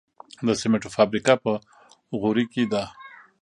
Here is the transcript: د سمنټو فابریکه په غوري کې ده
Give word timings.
د 0.47 0.49
سمنټو 0.61 0.89
فابریکه 0.95 1.33
په 1.43 1.51
غوري 2.19 2.45
کې 2.53 2.63
ده 2.71 2.83